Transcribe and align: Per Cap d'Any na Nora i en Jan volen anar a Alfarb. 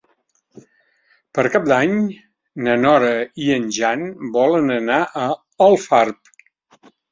Per 1.37 1.43
Cap 1.55 1.67
d'Any 1.71 1.93
na 2.69 2.75
Nora 2.87 3.13
i 3.45 3.51
en 3.59 3.69
Jan 3.79 4.07
volen 4.41 4.75
anar 4.81 4.99
a 5.27 5.29
Alfarb. 5.69 6.35